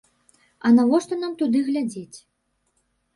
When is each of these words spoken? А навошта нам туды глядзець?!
А 0.69 0.69
навошта 0.77 1.13
нам 1.23 1.35
туды 1.41 1.61
глядзець?! 1.67 2.17